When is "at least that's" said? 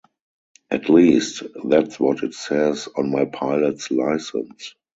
0.71-1.99